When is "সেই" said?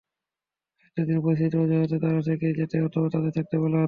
1.07-1.19